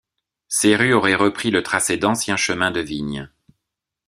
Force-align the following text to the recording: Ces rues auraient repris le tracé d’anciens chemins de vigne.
Ces 0.47 0.75
rues 0.75 0.93
auraient 0.95 1.13
repris 1.13 1.51
le 1.51 1.61
tracé 1.61 1.95
d’anciens 1.95 2.35
chemins 2.35 2.71
de 2.71 2.79
vigne. 2.79 3.29